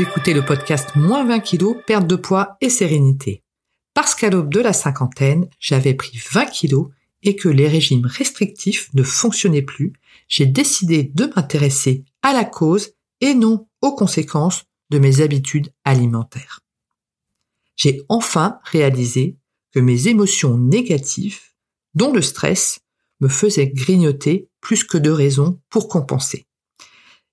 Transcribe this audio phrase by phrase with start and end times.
[0.00, 3.42] Vous écoutez le podcast Moins 20 kilos, perte de poids et sérénité.
[3.92, 6.88] Parce qu'à l'aube de la cinquantaine, j'avais pris 20 kilos
[7.22, 9.92] et que les régimes restrictifs ne fonctionnaient plus,
[10.26, 16.60] j'ai décidé de m'intéresser à la cause et non aux conséquences de mes habitudes alimentaires.
[17.76, 19.36] J'ai enfin réalisé
[19.70, 21.42] que mes émotions négatives,
[21.92, 22.80] dont le stress,
[23.20, 26.46] me faisaient grignoter plus que de raisons pour compenser.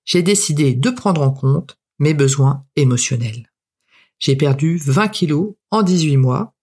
[0.04, 3.50] J'ai décidé de prendre en compte mes besoins émotionnels.
[4.18, 6.54] J'ai perdu 20 kilos en 18 mois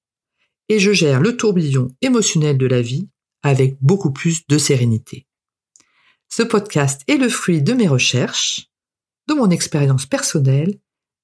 [0.70, 3.09] et je gère le tourbillon émotionnel de la vie
[3.43, 5.27] avec beaucoup plus de sérénité.
[6.29, 8.67] Ce podcast est le fruit de mes recherches,
[9.27, 10.79] de mon expérience personnelle,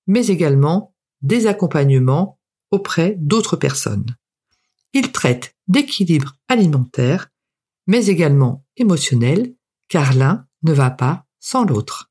[0.07, 4.15] mais également des accompagnements auprès d'autres personnes.
[4.93, 7.29] Il traite d'équilibre alimentaire,
[7.87, 9.55] mais également émotionnel,
[9.89, 12.10] car l'un ne va pas sans l'autre.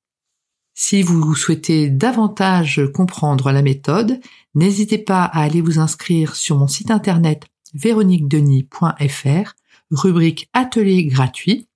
[0.82, 4.18] Si vous souhaitez davantage comprendre la méthode,
[4.54, 9.52] n'hésitez pas à aller vous inscrire sur mon site internet véroniquedenis.fr,
[9.90, 11.68] rubrique atelier gratuit.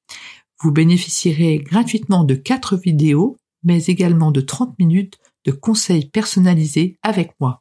[0.58, 7.32] Vous bénéficierez gratuitement de 4 vidéos, mais également de 30 minutes de conseils personnalisés avec
[7.40, 7.60] moi.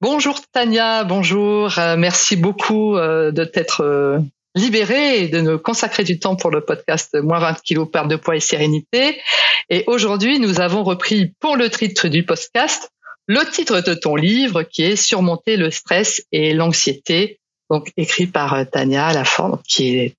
[0.00, 1.76] Bonjour Tania, bonjour.
[1.76, 4.22] Euh, merci beaucoup euh, de t'être
[4.54, 8.16] libérée et de nous consacrer du temps pour le podcast Moins 20 kilos, perte de
[8.16, 9.20] poids et sérénité.
[9.68, 12.90] Et aujourd'hui, nous avons repris pour le titre du podcast
[13.26, 17.38] le titre de ton livre qui est Surmonter le stress et l'anxiété,
[17.70, 20.16] donc écrit par Tania Lafond, qui est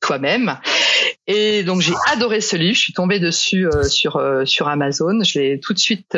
[0.00, 0.58] toi-même.
[1.26, 5.60] Et donc j'ai adoré ce livre, je suis tombée dessus sur sur Amazon, je l'ai
[5.60, 6.16] tout de suite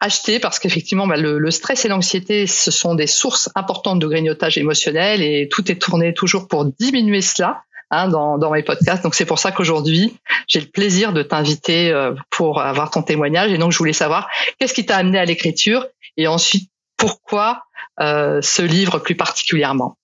[0.00, 4.58] acheter parce qu'effectivement bah, le, stress et l'anxiété ce sont des sources importantes de grignotage
[4.58, 9.02] émotionnel et tout est tourné toujours pour diminuer cela hein, dans, dans mes podcasts.
[9.02, 10.16] Donc c'est pour ça qu'aujourd'hui
[10.48, 13.52] j'ai le plaisir de t'inviter euh, pour avoir ton témoignage.
[13.52, 14.28] Et donc je voulais savoir
[14.58, 17.62] qu'est-ce qui t'a amené à l'écriture et ensuite pourquoi
[18.00, 19.96] euh, ce livre plus particulièrement?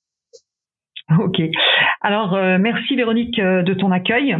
[1.18, 1.40] Ok.
[2.00, 4.36] Alors euh, merci Véronique euh, de ton accueil.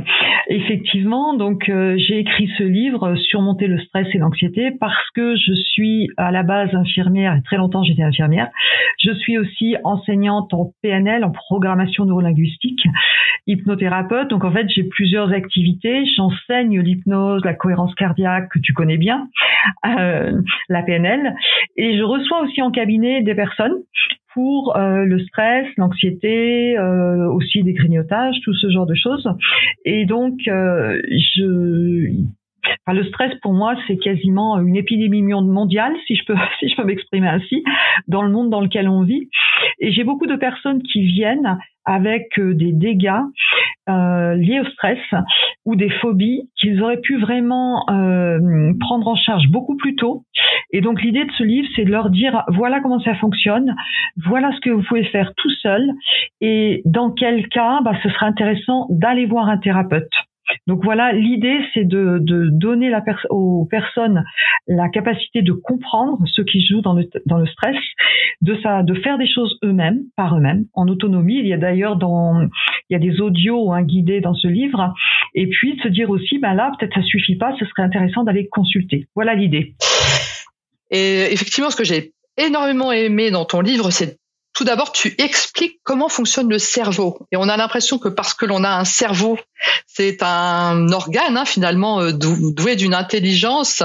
[0.49, 5.53] Effectivement, donc euh, j'ai écrit ce livre surmonter le stress et l'anxiété parce que je
[5.53, 8.49] suis à la base infirmière et très longtemps j'étais infirmière.
[8.99, 12.85] Je suis aussi enseignante en PNL, en programmation neurolinguistique,
[13.47, 14.29] hypnothérapeute.
[14.29, 16.05] Donc en fait j'ai plusieurs activités.
[16.17, 19.29] J'enseigne l'hypnose, la cohérence cardiaque que tu connais bien,
[19.85, 21.35] la PNL,
[21.77, 23.75] et je reçois aussi en cabinet des personnes
[24.35, 29.29] pour euh, le stress, l'anxiété, euh, aussi des grignotages, tout ce genre de choses.
[29.85, 31.01] Et donc, euh,
[31.37, 32.13] je,
[32.87, 36.85] le stress pour moi c'est quasiment une épidémie mondiale si je peux si je peux
[36.85, 37.65] m'exprimer ainsi
[38.07, 39.29] dans le monde dans lequel on vit
[39.81, 43.23] et j'ai beaucoup de personnes qui viennent avec des dégâts
[43.89, 45.01] liés au stress
[45.65, 47.85] ou des phobies qu'ils auraient pu vraiment
[48.79, 50.25] prendre en charge beaucoup plus tôt.
[50.73, 53.75] Et donc l'idée de ce livre, c'est de leur dire voilà comment ça fonctionne,
[54.25, 55.91] voilà ce que vous pouvez faire tout seul,
[56.41, 60.11] et dans quel cas, bah, ce serait intéressant d'aller voir un thérapeute.
[60.67, 62.19] Donc voilà, l'idée c'est de,
[62.51, 64.25] donner la aux personnes
[64.67, 67.77] la capacité de comprendre ce qui joue dans le, dans le stress,
[68.41, 71.39] de ça, de faire des choses eux-mêmes, par eux-mêmes, en autonomie.
[71.39, 74.95] Il y a d'ailleurs dans, il y a des audios hein, guidés dans ce livre,
[75.35, 78.25] et puis de se dire aussi, ben là peut-être ça suffit pas, ce serait intéressant
[78.25, 79.07] d'aller consulter.
[79.15, 79.75] Voilà l'idée.
[80.93, 84.19] Et effectivement, ce que j'ai énormément aimé dans ton livre, c'est
[84.55, 87.27] tout d'abord, tu expliques comment fonctionne le cerveau.
[87.33, 89.39] Et on a l'impression que parce que l'on a un cerveau,
[89.87, 93.83] c'est un organe hein, finalement euh, doué d'une intelligence.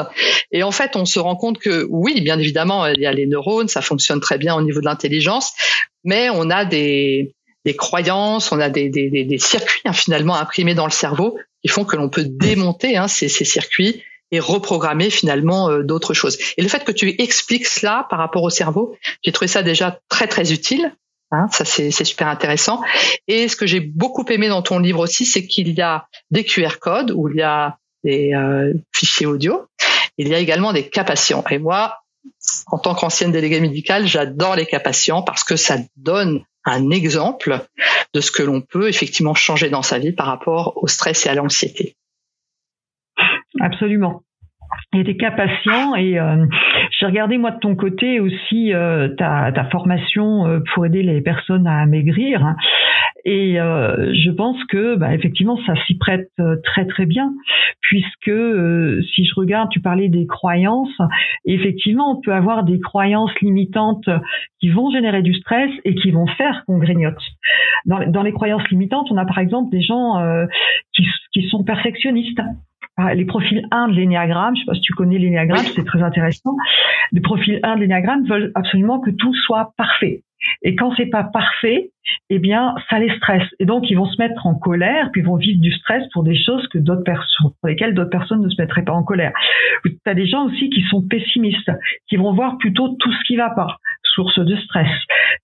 [0.51, 3.27] Et en fait, on se rend compte que oui, bien évidemment, il y a les
[3.27, 5.53] neurones, ça fonctionne très bien au niveau de l'intelligence,
[6.03, 10.75] mais on a des, des croyances, on a des, des, des circuits hein, finalement imprimés
[10.75, 15.09] dans le cerveau qui font que l'on peut démonter hein, ces, ces circuits et reprogrammer
[15.09, 16.37] finalement euh, d'autres choses.
[16.57, 19.99] Et le fait que tu expliques cela par rapport au cerveau, j'ai trouvé ça déjà
[20.09, 20.93] très très utile.
[21.31, 22.81] Hein, ça c'est super intéressant.
[23.27, 26.45] Et ce que j'ai beaucoup aimé dans ton livre aussi, c'est qu'il y a des
[26.45, 29.65] QR codes où il y a des euh, fichiers audio.
[30.17, 31.43] Il y a également des cas patients.
[31.49, 31.97] Et moi,
[32.67, 37.65] en tant qu'ancienne déléguée médicale, j'adore les cas patients parce que ça donne un exemple
[38.13, 41.29] de ce que l'on peut effectivement changer dans sa vie par rapport au stress et
[41.29, 41.95] à l'anxiété.
[43.59, 44.21] Absolument.
[44.93, 46.45] Il des cas patients et euh,
[46.97, 51.21] j'ai regardé moi de ton côté aussi euh, ta, ta, formation euh, pour aider les
[51.21, 52.55] personnes à maigrir.
[53.25, 56.31] Et je pense que bah, effectivement ça s'y prête
[56.63, 57.33] très très bien
[57.81, 58.31] puisque
[59.13, 60.97] si je regarde tu parlais des croyances
[61.43, 64.07] effectivement on peut avoir des croyances limitantes
[64.61, 67.21] qui vont générer du stress et qui vont faire qu'on grignote.
[67.85, 70.23] Dans, dans les croyances limitantes on a par exemple des gens
[70.93, 72.39] qui, qui sont perfectionnistes
[73.13, 76.55] les profils 1 de l'énéagramme, je sais pas si tu connais l'énéagramme, c'est très intéressant.
[77.11, 80.23] Les profils 1 de l'énéagramme veulent absolument que tout soit parfait.
[80.61, 81.91] Et quand c'est pas parfait,
[82.29, 83.47] eh bien, ça les stresse.
[83.59, 86.23] Et donc, ils vont se mettre en colère, puis ils vont vivre du stress pour
[86.23, 89.33] des choses que d'autres personnes, pour lesquelles d'autres personnes ne se mettraient pas en colère.
[89.83, 91.71] Tu as des gens aussi qui sont pessimistes,
[92.07, 94.89] qui vont voir plutôt tout ce qui va pas, source de stress.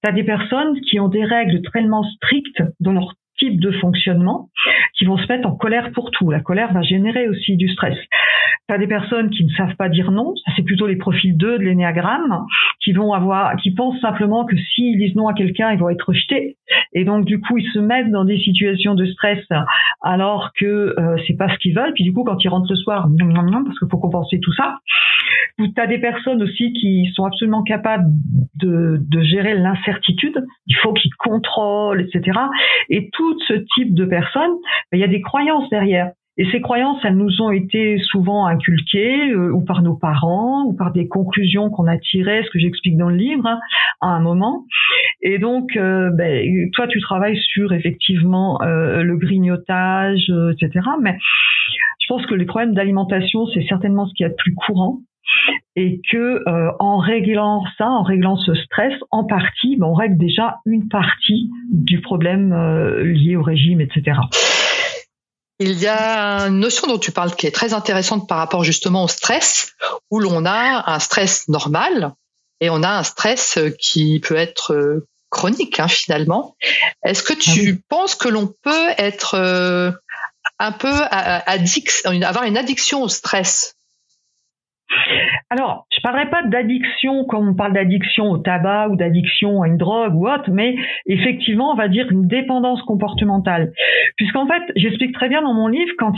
[0.04, 4.50] Tu as des personnes qui ont des règles tellement strictes dans leur type de fonctionnement
[4.98, 6.32] qui vont se mettre en colère pour tout.
[6.32, 7.98] La colère va générer aussi du stress.
[8.70, 11.58] Tu as des personnes qui ne savent pas dire non, c'est plutôt les profils 2
[11.58, 12.46] de l'énéagramme,
[12.82, 16.08] qui vont avoir, qui pensent simplement que s'ils disent non à quelqu'un, ils vont être
[16.08, 16.58] rejetés.
[16.94, 19.44] Et donc du coup, ils se mettent dans des situations de stress
[20.02, 21.94] alors que euh, c'est pas ce qu'ils veulent.
[21.94, 24.76] Puis du coup, quand ils rentrent le soir, parce qu'il faut compenser tout ça.
[25.58, 28.06] Tu as des personnes aussi qui sont absolument capables
[28.56, 30.44] de, de gérer l'incertitude.
[30.68, 32.40] Il faut qu'ils contrôlent, etc.
[32.90, 34.54] Et tout ce type de personnes,
[34.92, 36.12] ben, il y a des croyances derrière.
[36.36, 40.74] Et ces croyances, elles nous ont été souvent inculquées, euh, ou par nos parents, ou
[40.74, 43.60] par des conclusions qu'on a tirées, ce que j'explique dans le livre, hein,
[44.02, 44.66] à un moment.
[45.22, 50.88] Et donc, euh, ben, toi, tu travailles sur effectivement euh, le grignotage, etc.
[51.02, 51.18] Mais
[52.00, 55.02] je pense que les problèmes d'alimentation, c'est certainement ce qui est le plus courant
[55.76, 56.44] et que
[56.80, 61.50] en réglant ça, en réglant ce stress, en partie, ben, on règle déjà une partie
[61.72, 62.54] du problème
[63.04, 64.18] lié au régime, etc.
[65.60, 69.04] Il y a une notion dont tu parles qui est très intéressante par rapport justement
[69.04, 69.74] au stress,
[70.12, 72.14] où l'on a un stress normal
[72.60, 76.56] et on a un stress qui peut être euh, chronique hein, finalement.
[77.04, 79.92] Est-ce que tu ah penses que l'on peut être euh,
[80.60, 83.73] un peu addict, avoir une addiction au stress?
[85.50, 89.78] Alors, je parlerai pas d'addiction comme on parle d'addiction au tabac ou d'addiction à une
[89.78, 90.76] drogue ou autre, mais
[91.06, 93.72] effectivement, on va dire une dépendance comportementale.
[94.18, 96.14] Puisqu'en fait, j'explique très bien dans mon livre, quand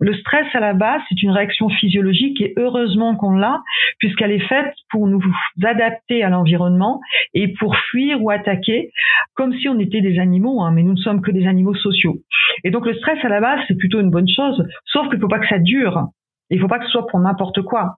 [0.00, 3.62] le stress à la base, c'est une réaction physiologique et heureusement qu'on l'a,
[3.98, 5.22] puisqu'elle est faite pour nous
[5.64, 7.00] adapter à l'environnement
[7.34, 8.90] et pour fuir ou attaquer,
[9.34, 12.18] comme si on était des animaux, hein, mais nous ne sommes que des animaux sociaux.
[12.64, 15.20] Et donc le stress à la base, c'est plutôt une bonne chose, sauf qu'il ne
[15.20, 16.08] faut pas que ça dure.
[16.50, 17.96] Il faut pas que ce soit pour n'importe quoi.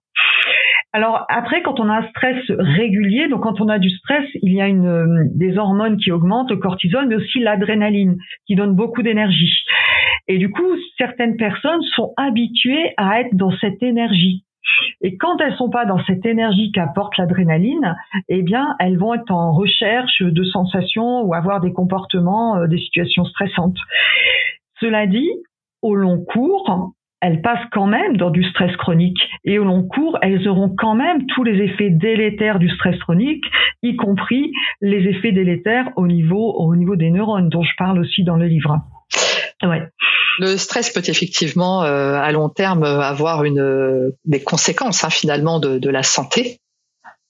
[0.92, 4.52] Alors après, quand on a un stress régulier, donc quand on a du stress, il
[4.52, 8.16] y a une, des hormones qui augmentent, le cortisol, mais aussi l'adrénaline,
[8.46, 9.64] qui donne beaucoup d'énergie.
[10.26, 14.44] Et du coup, certaines personnes sont habituées à être dans cette énergie.
[15.00, 17.96] Et quand elles sont pas dans cette énergie qu'apporte l'adrénaline,
[18.28, 22.78] eh bien, elles vont être en recherche de sensations ou avoir des comportements, euh, des
[22.78, 23.78] situations stressantes.
[24.80, 25.30] Cela dit,
[25.82, 30.18] au long cours, elles passent quand même dans du stress chronique et au long cours,
[30.22, 33.44] elles auront quand même tous les effets délétères du stress chronique,
[33.82, 38.24] y compris les effets délétères au niveau au niveau des neurones dont je parle aussi
[38.24, 38.78] dans le livre.
[39.62, 39.82] Ouais.
[40.38, 45.78] Le stress peut effectivement euh, à long terme avoir une des conséquences hein, finalement de,
[45.78, 46.60] de, la santé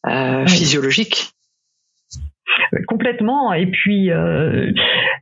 [0.06, 1.32] euh, physiologique
[2.86, 3.52] complètement.
[3.52, 4.72] Et puis, euh,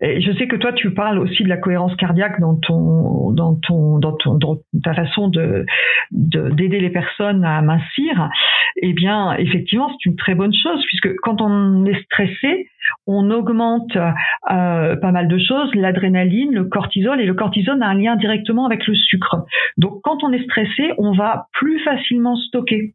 [0.00, 3.98] je sais que toi, tu parles aussi de la cohérence cardiaque dans ton, dans ton,
[3.98, 5.64] dans, ton, dans ta façon de
[6.10, 8.31] d'aider les personnes à mincir.
[8.76, 12.69] Eh bien, effectivement, c'est une très bonne chose puisque quand on est stressé,
[13.06, 17.94] on augmente euh, pas mal de choses, l'adrénaline, le cortisol, et le cortisol a un
[17.94, 19.44] lien directement avec le sucre.
[19.76, 22.94] Donc, quand on est stressé, on va plus facilement stocker.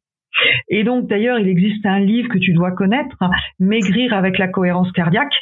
[0.69, 3.17] Et donc, d'ailleurs, il existe un livre que tu dois connaître,
[3.59, 5.33] Maigrir avec la cohérence cardiaque,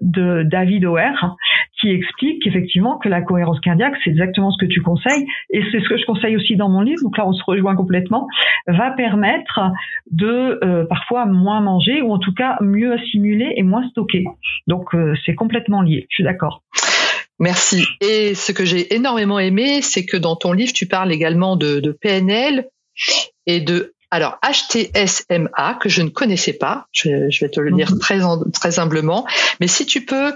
[0.00, 1.36] de David O'Hare,
[1.80, 5.80] qui explique effectivement que la cohérence cardiaque, c'est exactement ce que tu conseilles, et c'est
[5.80, 8.26] ce que je conseille aussi dans mon livre, donc là on se rejoint complètement,
[8.66, 9.60] va permettre
[10.10, 14.24] de euh, parfois moins manger, ou en tout cas mieux assimiler et moins stocker.
[14.66, 16.62] Donc euh, c'est complètement lié, je suis d'accord.
[17.38, 17.86] Merci.
[18.02, 21.80] Et ce que j'ai énormément aimé, c'est que dans ton livre, tu parles également de,
[21.80, 22.66] de PNL
[23.46, 27.08] et de alors HTSMA que je ne connaissais pas, je,
[27.40, 27.98] vais te le dire mhm.
[27.98, 28.20] très
[28.52, 29.26] très humblement,
[29.60, 30.32] mais si tu peux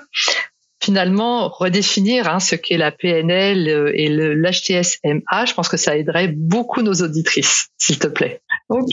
[0.83, 6.29] finalement redéfinir hein, ce qu'est la PNL euh, et l'HTSMA, je pense que ça aiderait
[6.29, 8.43] beaucoup nos auditrices, s'il te plaît.
[8.71, 8.93] Ok,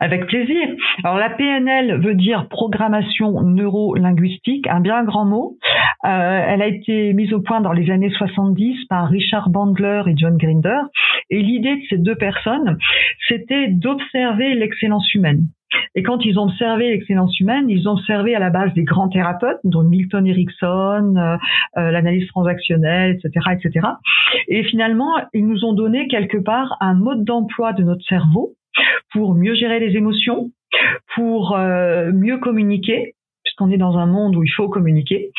[0.00, 0.68] avec plaisir.
[1.04, 5.56] Alors la PNL veut dire programmation neuro-linguistique, un bien grand mot.
[6.04, 6.08] Euh,
[6.48, 10.36] elle a été mise au point dans les années 70 par Richard Bandler et John
[10.36, 10.80] Grinder.
[11.30, 12.76] Et l'idée de ces deux personnes,
[13.28, 15.46] c'était d'observer l'excellence humaine.
[15.94, 19.08] Et quand ils ont observé l'excellence humaine, ils ont observé à la base des grands
[19.08, 21.36] thérapeutes, dont Milton Erickson, euh,
[21.76, 23.86] euh, l'analyse transactionnelle, etc., etc.
[24.48, 28.54] Et finalement, ils nous ont donné quelque part un mode d'emploi de notre cerveau
[29.12, 30.50] pour mieux gérer les émotions,
[31.14, 35.30] pour euh, mieux communiquer, puisqu'on est dans un monde où il faut communiquer,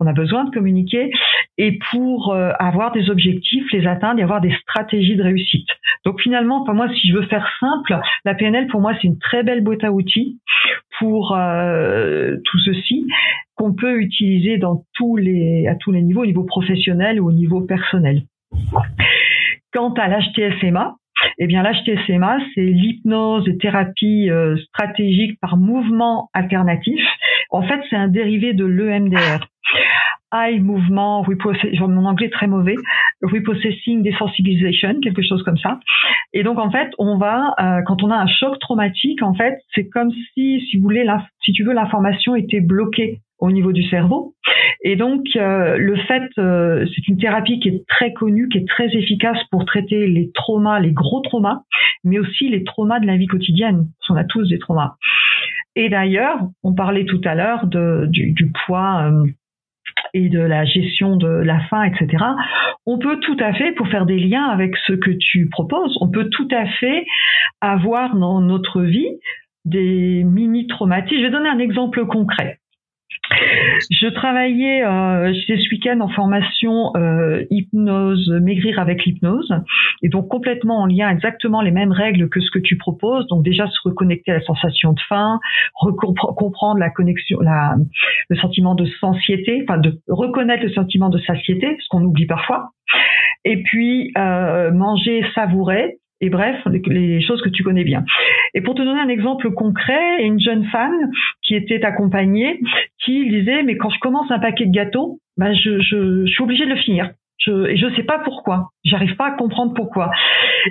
[0.00, 1.10] on a besoin de communiquer
[1.56, 5.68] et pour euh, avoir des objectifs, les atteindre et avoir des stratégies de réussite.
[6.04, 9.18] Donc finalement, pour moi, si je veux faire simple, la PNL pour moi c'est une
[9.18, 10.38] très belle boîte à outils
[10.98, 13.06] pour euh, tout ceci
[13.56, 17.32] qu'on peut utiliser dans tous les à tous les niveaux, au niveau professionnel ou au
[17.32, 18.22] niveau personnel.
[19.72, 20.94] Quant à l'HTSMA,
[21.38, 27.00] eh bien, l'HTSMA, c'est l'hypnose et thérapie euh, stratégique par mouvement alternatif.
[27.50, 29.46] En fait, c'est un dérivé de l'EMDR.
[30.32, 31.24] Eye mouvement,
[31.80, 32.76] mon anglais très mauvais,
[33.22, 35.80] reprocessing desensibilization, quelque chose comme ça.
[36.32, 39.58] Et donc en fait, on va, euh, quand on a un choc traumatique, en fait,
[39.74, 41.06] c'est comme si, si vous voulez,
[41.42, 44.34] si tu veux, l'information était bloquée au niveau du cerveau.
[44.82, 48.68] Et donc, euh, le fait, euh, c'est une thérapie qui est très connue, qui est
[48.68, 51.62] très efficace pour traiter les traumas, les gros traumas,
[52.04, 53.88] mais aussi les traumas de la vie quotidienne.
[54.10, 54.96] On a tous des traumas.
[55.76, 59.26] Et d'ailleurs, on parlait tout à l'heure du, du, poids euh,
[60.14, 62.24] et de la gestion de la faim, etc.
[62.86, 66.08] On peut tout à fait, pour faire des liens avec ce que tu proposes, on
[66.08, 67.06] peut tout à fait
[67.60, 69.18] avoir dans notre vie
[69.64, 71.18] des mini traumatismes.
[71.18, 72.58] Je vais donner un exemple concret.
[73.30, 79.52] Je travaillais, euh, j'étais ce week-end en formation euh, hypnose, maigrir avec l'hypnose,
[80.02, 83.26] et donc complètement en lien, exactement les mêmes règles que ce que tu proposes.
[83.28, 85.38] Donc déjà se reconnecter à la sensation de faim,
[85.74, 87.76] comprendre la connexion, la,
[88.28, 92.70] le sentiment de satiété, enfin de reconnaître le sentiment de satiété, ce qu'on oublie parfois,
[93.44, 98.04] et puis euh, manger, savourer, et bref, les, choses que tu connais bien.
[98.54, 101.10] Et pour te donner un exemple concret, une jeune femme
[101.42, 102.60] qui était accompagnée,
[103.04, 106.42] qui disait, mais quand je commence un paquet de gâteaux, ben je, je, je suis
[106.42, 107.10] obligée de le finir.
[107.38, 108.70] Je, et je sais pas pourquoi.
[108.84, 110.10] J'arrive pas à comprendre pourquoi.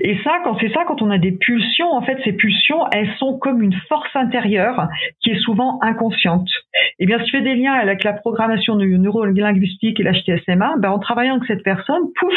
[0.01, 3.13] Et ça, quand c'est ça, quand on a des pulsions, en fait, ces pulsions, elles
[3.19, 4.87] sont comme une force intérieure
[5.21, 6.49] qui est souvent inconsciente.
[6.99, 10.99] Et bien, si je fais des liens avec la programmation neuro-linguistique et l'HTSMA, ben, en
[10.99, 12.33] travaillant avec cette personne, pouf,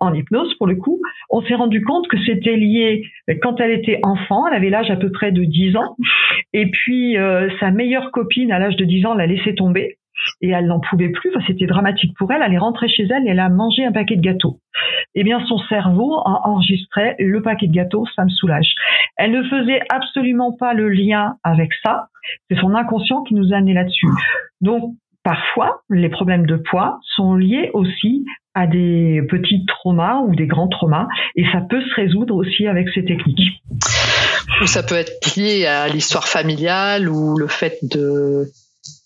[0.00, 1.00] en hypnose pour le coup,
[1.30, 3.04] on s'est rendu compte que c'était lié
[3.42, 5.96] quand elle était enfant, elle avait l'âge à peu près de 10 ans,
[6.52, 9.98] et puis euh, sa meilleure copine à l'âge de 10 ans l'a laissé tomber
[10.40, 13.30] et elle n'en pouvait plus, c'était dramatique pour elle, elle est rentrée chez elle et
[13.30, 14.58] elle a mangé un paquet de gâteaux.
[15.14, 18.74] Eh bien, son cerveau a enregistré le paquet de gâteaux, ça me soulage.
[19.16, 22.08] Elle ne faisait absolument pas le lien avec ça,
[22.50, 24.08] c'est son inconscient qui nous a amené là-dessus.
[24.60, 28.24] Donc, parfois, les problèmes de poids sont liés aussi
[28.54, 32.88] à des petits traumas ou des grands traumas, et ça peut se résoudre aussi avec
[32.90, 33.62] ces techniques.
[34.60, 38.46] Ou ça peut être lié à l'histoire familiale ou le fait de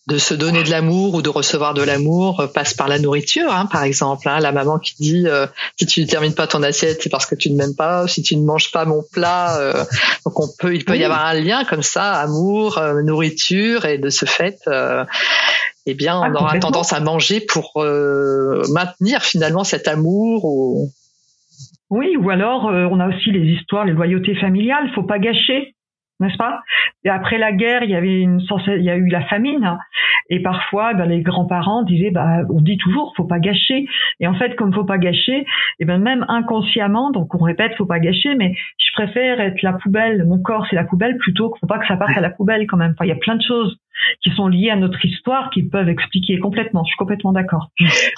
[0.06, 3.52] de se donner de l'amour ou de recevoir de l'amour euh, passe par la nourriture,
[3.52, 4.28] hein, par exemple.
[4.28, 5.46] Hein, la maman qui dit euh,
[5.76, 8.06] si tu ne termines pas ton assiette, c'est parce que tu ne m'aimes pas.
[8.06, 9.84] Si tu ne manges pas mon plat, euh,
[10.24, 14.10] donc on peut, il peut y avoir un lien comme ça, amour, nourriture, et de
[14.10, 14.58] ce fait,
[15.88, 17.72] eh bien, on ah, aura tendance à manger pour
[18.72, 20.44] maintenir finalement cet amour.
[20.44, 20.90] Ou...
[21.90, 24.90] Oui, ou alors on a aussi les histoires, les loyautés familiales.
[24.94, 25.75] Faut pas gâcher
[26.20, 26.60] n'est-ce pas?
[27.04, 29.78] Et après la guerre, il y avait une il y a eu la famine,
[30.28, 33.86] et parfois, ben, les grands-parents disaient, bah, on dit toujours, faut pas gâcher.
[34.20, 35.44] Et en fait, comme faut pas gâcher,
[35.78, 39.74] et ben même inconsciemment, donc on répète, faut pas gâcher, mais je préfère être la
[39.74, 42.30] poubelle, mon corps c'est la poubelle, plutôt qu'il faut pas que ça parte à la
[42.30, 42.94] poubelle quand même.
[43.02, 43.78] Il y a plein de choses
[44.22, 46.82] qui sont liées à notre histoire qui peuvent expliquer complètement.
[46.84, 47.68] Je suis complètement d'accord.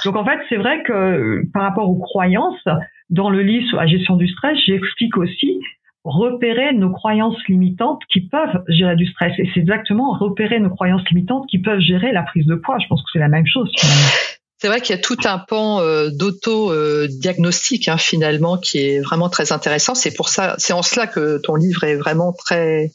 [0.05, 2.65] Donc en fait, c'est vrai que par rapport aux croyances,
[3.11, 5.61] dans le livre sur la gestion du stress, j'explique aussi
[6.09, 9.33] repérer nos croyances limitantes qui peuvent gérer du stress.
[9.39, 12.79] Et c'est exactement repérer nos croyances limitantes qui peuvent gérer la prise de poids.
[12.79, 13.71] Je pense que c'est la même chose
[14.59, 19.29] C'est vrai qu'il y a tout un pan euh, d'auto-diagnostic hein, finalement qui est vraiment
[19.29, 19.95] très intéressant.
[19.95, 22.91] C'est pour ça, c'est en cela que ton livre est vraiment très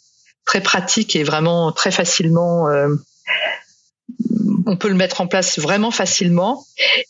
[0.46, 2.68] très pratique et vraiment très facilement.
[2.68, 2.90] Euh,
[4.66, 6.66] on peut le mettre en place vraiment facilement.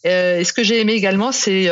[0.06, 1.68] Euh, et ce que j'ai aimé également, c'est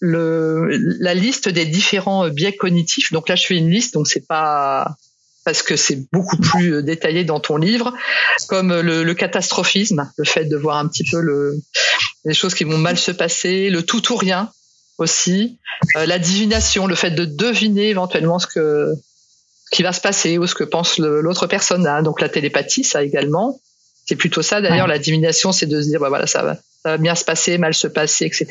[0.00, 0.68] le,
[1.00, 3.12] la liste des différents biais cognitifs.
[3.12, 4.96] Donc là, je fais une liste, donc c'est pas
[5.44, 7.94] parce que c'est beaucoup plus détaillé dans ton livre,
[8.48, 11.58] comme le, le, catastrophisme, le fait de voir un petit peu le,
[12.26, 14.50] les choses qui vont mal se passer, le tout ou rien
[14.98, 15.58] aussi,
[15.96, 18.92] euh, la divination, le fait de deviner éventuellement ce que
[19.64, 21.86] ce qui va se passer ou ce que pense l'autre personne.
[21.86, 22.02] Hein.
[22.02, 23.60] Donc la télépathie, ça également.
[24.06, 24.62] C'est plutôt ça.
[24.62, 26.56] D'ailleurs, la divination, c'est de se dire, bah voilà, ça va,
[26.98, 28.46] bien se passer, mal se passer, etc.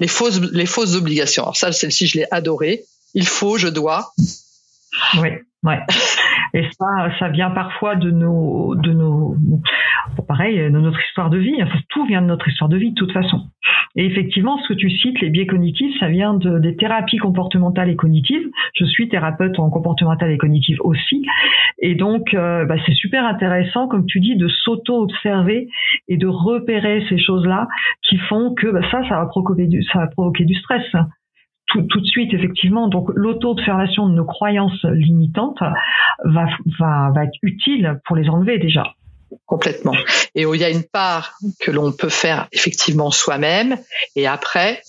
[0.00, 1.42] Les fausses, les fausses obligations.
[1.42, 2.84] Alors ça, celle-ci, je l'ai adorée.
[3.14, 4.12] Il faut, je dois.
[5.20, 5.28] Oui,
[5.62, 5.80] ouais.
[6.54, 6.86] Et ça,
[7.18, 9.36] ça vient parfois de nos, de nos,
[10.28, 11.60] pareil, de notre histoire de vie.
[11.62, 13.48] Enfin, tout vient de notre histoire de vie de toute façon.
[13.96, 17.88] Et effectivement, ce que tu cites, les biais cognitifs, ça vient de, des thérapies comportementales
[17.90, 18.48] et cognitives.
[18.74, 21.24] Je suis thérapeute en comportemental et cognitive aussi.
[21.80, 25.68] Et donc, euh, bah, c'est super intéressant, comme tu dis, de s'auto-observer
[26.08, 27.68] et de repérer ces choses-là
[28.02, 30.84] qui font que bah, ça, ça va du, ça va provoquer du stress.
[31.66, 32.88] Tout, tout, de suite, effectivement.
[32.88, 35.60] Donc, l'auto-observation de nos croyances limitantes
[36.24, 36.46] va,
[36.78, 38.94] va, va être utile pour les enlever déjà
[39.46, 39.94] complètement.
[40.34, 43.76] Et où il y a une part que l'on peut faire effectivement soi-même,
[44.16, 44.82] et après,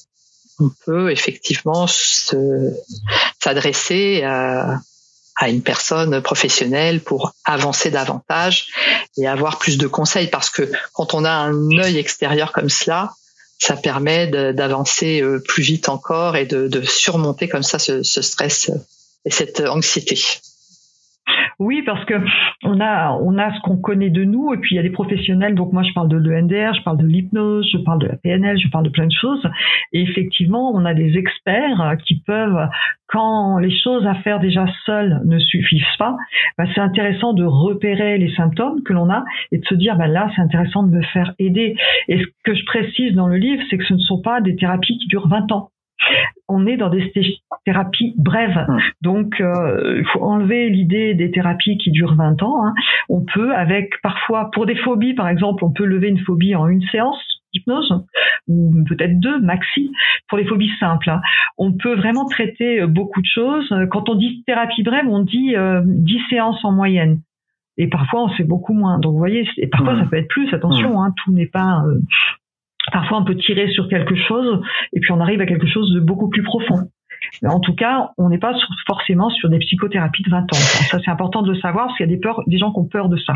[0.60, 1.86] on peut effectivement
[3.40, 4.80] s'adresser à,
[5.38, 8.68] à une personne professionnelle pour avancer davantage
[9.18, 13.12] et avoir plus de conseils parce que quand on a un œil extérieur comme cela,
[13.58, 18.72] ça permet d'avancer euh, plus vite encore et de, surmonter comme ça ce stress
[19.26, 20.20] et cette anxiété.
[21.60, 22.16] Oui, parce que
[22.64, 24.90] on a on a ce qu'on connaît de nous et puis il y a des
[24.90, 25.56] professionnels.
[25.56, 28.58] Donc moi je parle de l'ENDR, je parle de l'hypnose, je parle de la PNL,
[28.60, 29.46] je parle de plein de choses.
[29.94, 32.68] Et effectivement, on a des experts qui peuvent,
[33.08, 36.18] quand les choses à faire déjà seules ne suffisent pas,
[36.58, 40.08] bah, c'est intéressant de repérer les symptômes que l'on a et de se dire bah
[40.08, 41.76] là c'est intéressant de me faire aider.
[42.10, 44.56] Et ce que je précise dans le livre, c'est que ce ne sont pas des
[44.56, 45.70] thérapies qui durent 20 ans
[46.48, 47.12] on est dans des
[47.66, 48.66] thérapies brèves.
[48.68, 48.80] Hum.
[49.02, 52.66] Donc, euh, il faut enlever l'idée des thérapies qui durent 20 ans.
[52.66, 52.74] Hein.
[53.10, 56.68] On peut, avec parfois, pour des phobies, par exemple, on peut lever une phobie en
[56.68, 57.18] une séance
[57.54, 58.04] d'hypnose
[58.48, 59.92] ou peut-être deux maxi
[60.28, 61.10] pour les phobies simples.
[61.10, 61.22] Hein.
[61.58, 63.74] On peut vraiment traiter beaucoup de choses.
[63.92, 67.22] Quand on dit thérapie brève, on dit euh, 10 séances en moyenne.
[67.78, 69.00] Et parfois, on fait beaucoup moins.
[69.00, 70.04] Donc, vous voyez, et parfois, hum.
[70.04, 70.54] ça peut être plus.
[70.54, 71.06] Attention, hum.
[71.06, 72.00] hein, tout n'est pas euh,
[72.92, 74.62] Parfois, on peut tirer sur quelque chose
[74.94, 76.90] et puis on arrive à quelque chose de beaucoup plus profond.
[77.44, 78.54] En tout cas, on n'est pas
[78.88, 80.58] forcément sur des psychothérapies de 20 ans.
[80.90, 82.80] Ça, c'est important de le savoir parce qu'il y a des, peurs, des gens qui
[82.80, 83.34] ont peur de ça.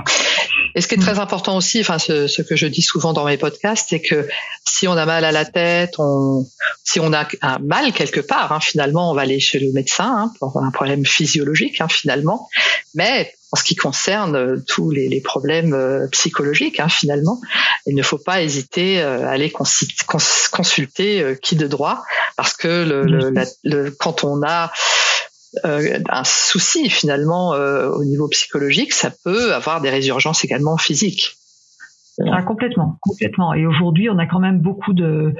[0.76, 3.26] Et ce qui est très important aussi, enfin, ce, ce, que je dis souvent dans
[3.26, 4.28] mes podcasts, c'est que
[4.66, 6.46] si on a mal à la tête, on,
[6.84, 10.14] si on a un mal quelque part, hein, finalement, on va aller chez le médecin
[10.18, 12.48] hein, pour un problème physiologique, hein, finalement.
[12.96, 17.40] Mais en ce qui concerne euh, tous les, les problèmes euh, psychologiques, hein, finalement,
[17.86, 22.04] il ne faut pas hésiter euh, à aller consulter qui de droit,
[22.38, 24.72] parce que le, le, quand on a
[25.64, 31.38] un souci finalement au niveau psychologique, ça peut avoir des résurgences également physiques.
[32.32, 33.54] Ah, complètement, complètement.
[33.54, 35.34] Et aujourd'hui, on a quand même beaucoup de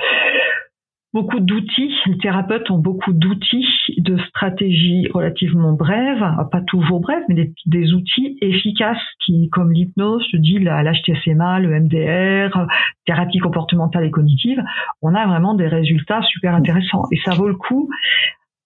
[1.14, 1.94] beaucoup d'outils.
[2.06, 3.68] Les thérapeutes ont beaucoup d'outils,
[3.98, 10.38] de stratégies relativement brèves, pas toujours brèves, mais des, outils efficaces qui, comme l'hypnose, je
[10.38, 12.68] dis l'HTSMA, le MDR,
[13.06, 14.62] thérapie comportementale et cognitive,
[15.02, 17.04] on a vraiment des résultats super intéressants.
[17.12, 17.90] Et ça vaut le coup,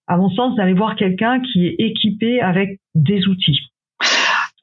[0.08, 3.72] à mon sens, d'aller voir quelqu'un qui est équipé avec des outils.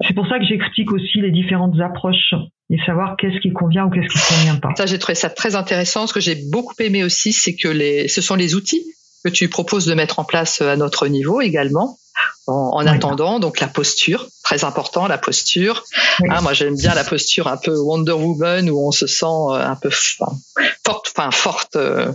[0.02, 2.34] C'est pour ça que j'explique aussi les différentes approches
[2.70, 4.72] et savoir qu'est-ce qui convient ou qu'est-ce qui convient pas.
[4.76, 6.06] Ça, j'ai trouvé ça très intéressant.
[6.06, 8.84] Ce que j'ai beaucoup aimé aussi, c'est que les, ce sont les outils
[9.24, 11.98] que tu proposes de mettre en place à notre niveau également.
[12.46, 15.84] En, attendant, donc la posture, très important, la posture.
[16.28, 19.64] Ah, moi, j'aime bien la posture un peu Wonder Woman où on se sent euh,
[19.64, 22.12] un peu forte, enfin forte euh,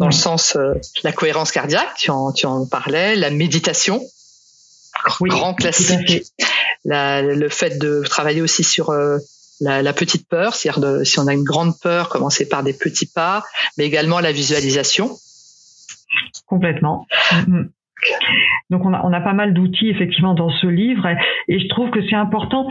[0.00, 0.74] dans le sens euh,
[1.04, 1.94] la cohérence cardiaque.
[1.98, 4.02] Tu en, tu en parlais, la méditation,
[5.20, 6.24] grand classique
[6.84, 9.18] le fait de travailler aussi sur euh,
[9.60, 13.44] la, petite peur, c'est-à-dire si on a une grande peur, commencer par des petits pas,
[13.78, 15.10] mais également la visualisation.
[16.46, 17.06] Complètement.
[17.30, 17.68] Mm-hmm.
[18.70, 21.06] Donc on a, on a pas mal d'outils effectivement dans ce livre
[21.48, 22.68] et, je trouve que c'est important.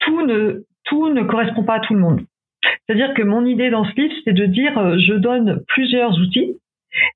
[0.00, 2.20] Tout ne tout ne correspond pas à tout le monde.
[2.86, 6.58] C'est-à-dire que mon idée dans ce livre, c'est de dire euh, je donne plusieurs outils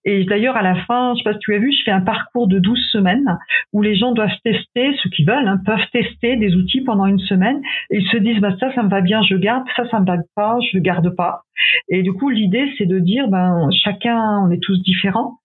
[0.04, 2.00] et d'ailleurs, à la fin, je sais pas si tu as vu, je fais un
[2.00, 3.38] parcours de 12 semaines
[3.72, 7.18] où les gens doivent tester, ceux qui veulent, hein, peuvent tester des outils pendant une
[7.18, 7.60] semaine.
[7.90, 10.06] Et ils se disent, bah, ça, ça me va bien, je garde, ça, ça me
[10.06, 11.42] va pas, je ne garde pas.
[11.88, 15.38] Et du coup, l'idée, c'est de dire, ben, chacun, on est tous différents.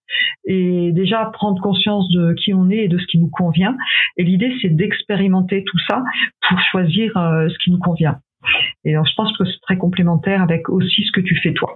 [0.45, 3.75] Et déjà, prendre conscience de qui on est et de ce qui nous convient.
[4.17, 6.03] Et l'idée, c'est d'expérimenter tout ça
[6.47, 8.19] pour choisir euh, ce qui nous convient.
[8.83, 11.75] Et donc, je pense que c'est très complémentaire avec aussi ce que tu fais toi.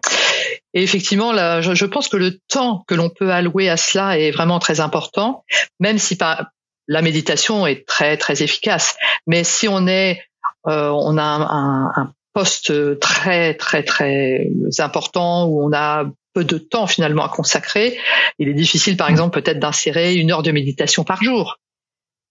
[0.74, 4.32] Et effectivement, là, je, pense que le temps que l'on peut allouer à cela est
[4.32, 5.44] vraiment très important,
[5.80, 6.50] même si pas,
[6.88, 8.96] la méditation est très très efficace.
[9.26, 10.22] Mais si on est,
[10.68, 16.60] euh, on a un, un, poste très très très important où on a peu de
[16.60, 17.98] temps finalement à consacrer,
[18.38, 21.58] il est difficile par exemple peut-être d'insérer une heure de méditation par jour.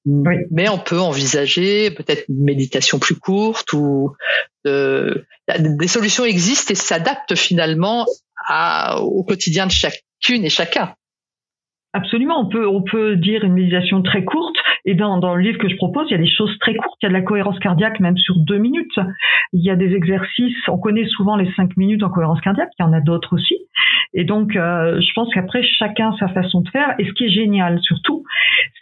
[0.06, 4.14] Mais on peut envisager peut-être une méditation plus courte ou
[4.66, 5.14] euh,
[5.58, 8.06] des solutions existent et s'adaptent finalement
[9.00, 10.94] au quotidien de chacune et chacun.
[11.94, 15.58] Absolument, on peut on peut dire une méditation très courte Et dans, dans le livre
[15.58, 16.98] que je propose, il y a des choses très courtes.
[17.02, 18.98] Il y a de la cohérence cardiaque même sur deux minutes.
[19.54, 20.68] Il y a des exercices.
[20.68, 22.68] On connaît souvent les cinq minutes en cohérence cardiaque.
[22.78, 23.56] Il y en a d'autres aussi.
[24.12, 26.94] Et donc, euh, je pense qu'après, chacun sa façon de faire.
[26.98, 28.22] Et ce qui est génial, surtout,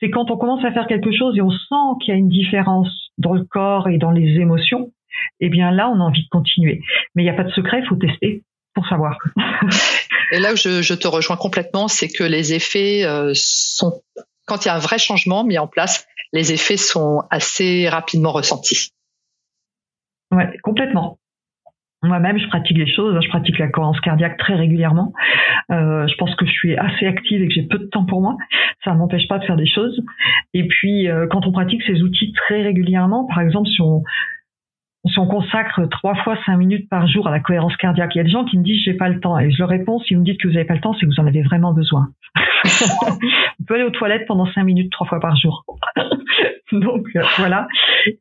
[0.00, 2.28] c'est quand on commence à faire quelque chose et on sent qu'il y a une
[2.28, 4.90] différence dans le corps et dans les émotions,
[5.38, 6.80] eh bien là, on a envie de continuer.
[7.14, 8.42] Mais il n'y a pas de secret, il faut tester
[8.76, 9.18] pour savoir.
[10.32, 14.02] et là où je, te rejoins complètement, c'est que les effets euh, sont,
[14.44, 18.32] quand il y a un vrai changement mis en place, les effets sont assez rapidement
[18.32, 18.92] ressentis.
[20.30, 21.18] Ouais, complètement.
[22.02, 23.18] Moi-même, je pratique les choses.
[23.22, 25.14] Je pratique la cohérence cardiaque très régulièrement.
[25.70, 28.20] Euh, je pense que je suis assez active et que j'ai peu de temps pour
[28.20, 28.36] moi.
[28.84, 30.04] Ça ne m'empêche pas de faire des choses.
[30.52, 34.02] Et puis, euh, quand on pratique ces outils très régulièrement, par exemple, si on,
[35.08, 38.20] si on consacre trois fois cinq minutes par jour à la cohérence cardiaque, il y
[38.20, 39.38] a des gens qui me disent j'ai pas le temps.
[39.38, 41.06] Et je leur réponds, si vous me dites que vous n'avez pas le temps, c'est
[41.06, 42.08] que vous en avez vraiment besoin.
[43.60, 45.64] on peut aller aux toilettes pendant cinq minutes trois fois par jour.
[46.72, 47.68] Donc euh, voilà.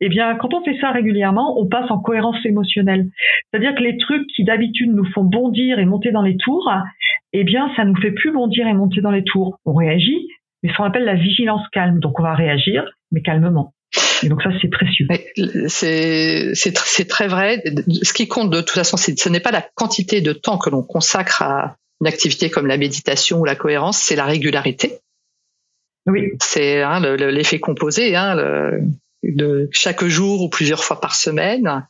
[0.00, 3.08] Eh bien, quand on fait ça régulièrement, on passe en cohérence émotionnelle.
[3.50, 6.70] C'est-à-dire que les trucs qui d'habitude nous font bondir et monter dans les tours,
[7.32, 9.58] eh bien, ça nous fait plus bondir et monter dans les tours.
[9.64, 10.28] On réagit,
[10.62, 11.98] mais ce qu'on appelle la vigilance calme.
[12.00, 13.72] Donc on va réagir, mais calmement.
[14.22, 15.06] Et donc ça, c'est précieux.
[15.68, 17.62] C'est très vrai.
[18.02, 20.82] Ce qui compte de toute façon, ce n'est pas la quantité de temps que l'on
[20.82, 24.98] consacre à une activité comme la méditation ou la cohérence, c'est la régularité.
[26.06, 26.32] Oui.
[26.42, 28.36] C'est hein, l'effet composé, hein,
[29.22, 31.86] de chaque jour ou plusieurs fois par semaine.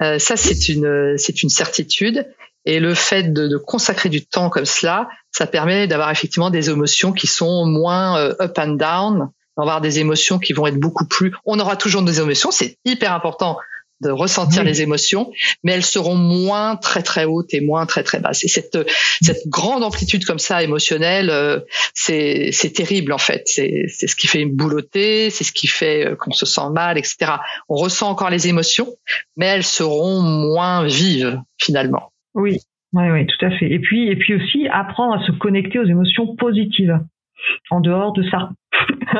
[0.00, 2.26] Euh, ça, c'est une, c'est une certitude.
[2.64, 6.70] Et le fait de, de, consacrer du temps comme cela, ça permet d'avoir effectivement des
[6.70, 11.06] émotions qui sont moins euh, up and down, d'avoir des émotions qui vont être beaucoup
[11.06, 11.34] plus.
[11.44, 13.58] On aura toujours des émotions, c'est hyper important
[14.00, 15.32] de ressentir les émotions,
[15.64, 18.44] mais elles seront moins très très hautes et moins très très basses.
[18.44, 18.78] Et cette
[19.20, 21.60] cette grande amplitude comme ça émotionnelle, euh,
[21.94, 23.42] c'est c'est terrible en fait.
[23.46, 26.96] C'est c'est ce qui fait boulotter, c'est ce qui fait euh, qu'on se sent mal,
[26.96, 27.32] etc.
[27.68, 28.88] On ressent encore les émotions,
[29.36, 32.12] mais elles seront moins vives finalement.
[32.34, 32.58] Oui,
[32.92, 33.70] oui, oui, tout à fait.
[33.70, 37.00] Et puis et puis aussi apprendre à se connecter aux émotions positives
[37.70, 38.50] en dehors de ça.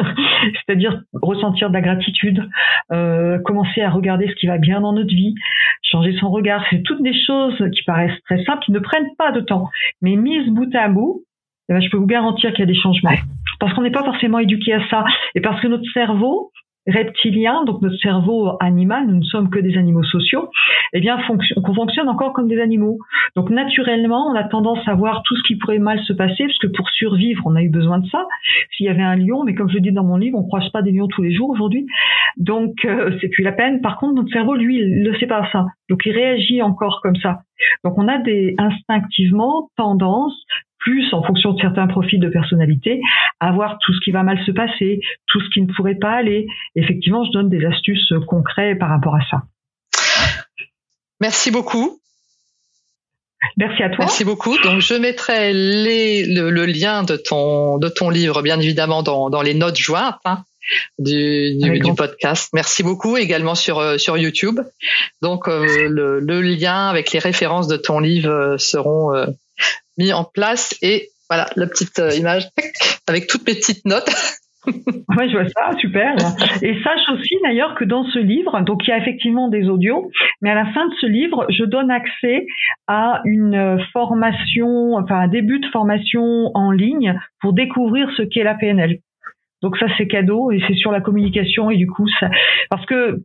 [0.66, 2.48] C'est-à-dire ressentir de la gratitude,
[2.92, 5.34] euh, commencer à regarder ce qui va bien dans notre vie,
[5.82, 6.64] changer son regard.
[6.70, 9.68] C'est toutes des choses qui paraissent très simples, qui ne prennent pas de temps.
[10.02, 11.24] Mais mises bout à bout,
[11.68, 13.10] eh ben, je peux vous garantir qu'il y a des changements.
[13.60, 15.04] Parce qu'on n'est pas forcément éduqué à ça.
[15.34, 16.52] Et parce que notre cerveau,
[16.88, 20.48] reptilien, donc notre cerveau animal, nous ne sommes que des animaux sociaux,
[20.92, 21.18] eh bien,
[21.56, 22.98] on fonctionne encore comme des animaux.
[23.36, 26.58] Donc, naturellement, on a tendance à voir tout ce qui pourrait mal se passer, parce
[26.58, 28.26] que pour survivre, on a eu besoin de ça.
[28.76, 30.68] S'il y avait un lion, mais comme je le dis dans mon livre, on croise
[30.70, 31.86] pas des lions tous les jours aujourd'hui.
[32.36, 33.80] Donc, euh, c'est plus la peine.
[33.80, 35.66] Par contre, notre cerveau, lui, il ne sait pas ça.
[35.90, 37.40] Donc, il réagit encore comme ça.
[37.84, 40.34] Donc, on a des instinctivement tendance
[40.78, 43.00] plus en fonction de certains profils de personnalité,
[43.40, 46.12] à voir tout ce qui va mal se passer, tout ce qui ne pourrait pas
[46.12, 46.46] aller.
[46.76, 49.42] Effectivement, je donne des astuces concrètes par rapport à ça.
[51.20, 51.98] Merci beaucoup.
[53.56, 54.04] Merci à toi.
[54.04, 54.56] Merci beaucoup.
[54.58, 59.76] Donc, je mettrai le, lien de ton, de ton livre, bien évidemment, dans, les notes
[59.76, 60.44] jointes hein,
[60.98, 61.58] du,
[61.96, 62.50] podcast.
[62.52, 64.60] Merci beaucoup également sur, euh, sur YouTube.
[65.22, 69.12] Donc, euh, le, lien avec les références de ton livre euh, seront
[69.98, 72.48] mis en place et voilà la petite euh, image
[73.06, 74.10] avec toutes mes petites notes.
[75.16, 76.14] Oui, je vois ça, super.
[76.62, 80.10] Et sache aussi d'ailleurs que dans ce livre, donc il y a effectivement des audios,
[80.42, 82.46] mais à la fin de ce livre, je donne accès
[82.86, 88.56] à une formation, enfin un début de formation en ligne pour découvrir ce qu'est la
[88.56, 88.98] PNL.
[89.62, 92.28] Donc ça c'est cadeau et c'est sur la communication et du coup ça,
[92.70, 93.22] parce que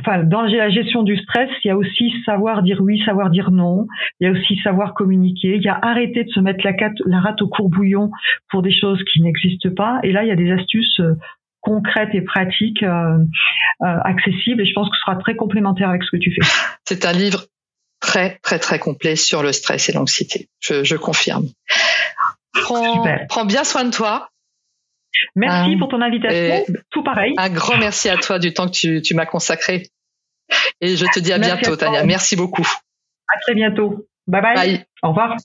[0.00, 3.50] enfin, dans la gestion du stress, il y a aussi savoir dire oui, savoir dire
[3.50, 3.86] non.
[4.20, 5.56] Il y a aussi savoir communiquer.
[5.56, 6.72] Il y a arrêter de se mettre la,
[7.06, 8.10] la rate au courbouillon
[8.50, 10.00] pour des choses qui n'existent pas.
[10.02, 11.14] Et là, il y a des astuces euh,
[11.60, 13.18] concrètes et pratiques euh,
[13.82, 14.62] euh, accessibles.
[14.62, 16.46] Et je pense que ce sera très complémentaire avec ce que tu fais.
[16.84, 17.44] C'est un livre
[18.00, 20.48] très, très, très complet sur le stress et l'anxiété.
[20.60, 21.46] Je, je confirme.
[22.52, 24.28] Prends, prends bien soin de toi.
[25.36, 26.74] Merci pour ton invitation.
[26.90, 27.34] Tout pareil.
[27.36, 29.88] Un grand merci à toi du temps que tu, tu m'as consacré.
[30.80, 32.04] Et je te dis à bientôt, Tania.
[32.04, 32.68] Merci beaucoup.
[33.28, 34.06] À très bientôt.
[34.26, 34.42] bye.
[34.42, 34.84] bye.
[35.02, 35.36] Au revoir.